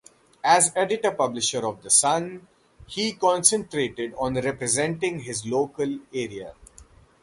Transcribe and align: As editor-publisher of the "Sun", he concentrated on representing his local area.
As 0.43 0.73
editor-publisher 0.75 1.63
of 1.63 1.83
the 1.83 1.91
"Sun", 1.91 2.47
he 2.87 3.13
concentrated 3.13 4.15
on 4.17 4.33
representing 4.33 5.19
his 5.19 5.45
local 5.45 5.99
area. 6.11 6.55